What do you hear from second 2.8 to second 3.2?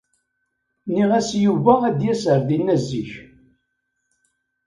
zik.